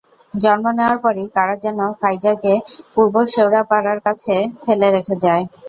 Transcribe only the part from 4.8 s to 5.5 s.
রেখে যায়।